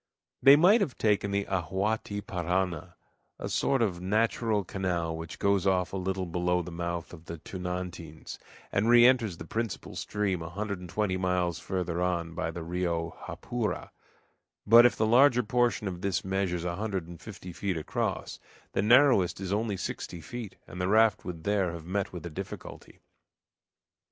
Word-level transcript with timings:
They 0.41 0.55
might 0.55 0.81
have 0.81 0.97
taken 0.97 1.29
the 1.29 1.45
Ahuaty 1.45 2.25
Parana, 2.25 2.95
a 3.37 3.47
sort 3.47 3.83
of 3.83 4.01
natural 4.01 4.63
canal, 4.63 5.15
which 5.15 5.37
goes 5.37 5.67
off 5.67 5.93
a 5.93 5.97
little 5.97 6.25
below 6.25 6.63
the 6.63 6.71
mouth 6.71 7.13
of 7.13 7.25
the 7.25 7.37
Tunantins, 7.37 8.39
and 8.71 8.89
re 8.89 9.05
enters 9.05 9.37
the 9.37 9.45
principal 9.45 9.95
stream 9.95 10.41
a 10.41 10.49
hundred 10.49 10.79
an 10.79 10.87
twenty 10.87 11.17
miles 11.17 11.59
further 11.59 12.01
on 12.01 12.33
by 12.33 12.49
the 12.49 12.63
Rio 12.63 13.11
Japura; 13.27 13.91
but 14.65 14.87
if 14.87 14.95
the 14.95 15.05
larger 15.05 15.43
portion 15.43 15.87
of 15.87 16.01
this 16.01 16.25
measures 16.25 16.65
a 16.65 16.77
hundred 16.77 17.07
and 17.07 17.21
fifty 17.21 17.53
feet 17.53 17.77
across, 17.77 18.39
the 18.71 18.81
narrowest 18.81 19.39
is 19.39 19.53
only 19.53 19.77
sixty 19.77 20.19
feet, 20.19 20.55
and 20.65 20.81
the 20.81 20.87
raft 20.87 21.23
would 21.25 21.43
there 21.43 21.73
have 21.73 21.85
met 21.85 22.11
with 22.11 22.25
a 22.25 22.31
difficulty. 22.31 23.01